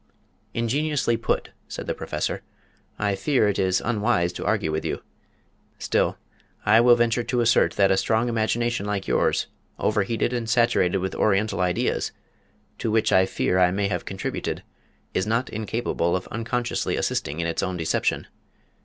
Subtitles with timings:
[0.55, 2.41] "Ingeniously put," said the Professor.
[2.97, 5.03] "I fear it is unwise to argue with you.
[5.77, 6.17] Still,
[6.65, 9.45] I will venture to assert that a strong imagination like yours,
[9.77, 12.11] over heated and saturated with Oriental ideas
[12.79, 14.63] to which I fear I may have contributed
[15.13, 18.25] is not incapable of unconsciously assisting in its own deception.